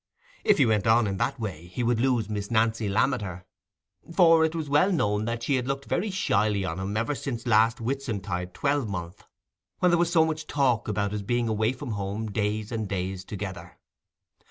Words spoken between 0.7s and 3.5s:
on in that way, he would lose Miss Nancy Lammeter;